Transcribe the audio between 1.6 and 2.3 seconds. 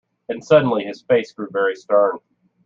stern.